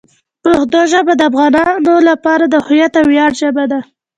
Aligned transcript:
پښتو 0.43 0.79
ژبه 0.91 1.13
د 1.17 1.21
افغانانو 1.29 1.93
لپاره 2.09 2.43
د 2.47 2.55
هویت 2.65 2.93
او 2.99 3.05
ویاړ 3.11 3.31
ژبه 3.41 3.63
ده. 3.71 3.79